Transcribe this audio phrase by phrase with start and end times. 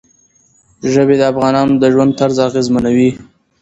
[0.93, 3.09] ژبې د افغانانو د ژوند طرز اغېزمنوي.